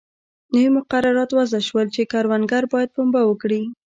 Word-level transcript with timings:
نوي 0.53 0.69
مقررات 0.77 1.29
وضع 1.33 1.59
شول 1.67 1.87
چې 1.95 2.09
کروندګر 2.11 2.63
باید 2.73 2.89
پنبه 2.95 3.21
وکري. 3.25 3.61